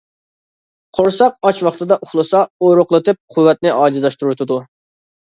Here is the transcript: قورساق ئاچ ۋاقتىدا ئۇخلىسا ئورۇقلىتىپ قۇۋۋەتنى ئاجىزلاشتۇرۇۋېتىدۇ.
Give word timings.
قورساق 0.99 1.37
ئاچ 1.49 1.61
ۋاقتىدا 1.69 1.99
ئۇخلىسا 2.09 2.43
ئورۇقلىتىپ 2.69 3.23
قۇۋۋەتنى 3.37 3.79
ئاجىزلاشتۇرۇۋېتىدۇ. 3.79 4.63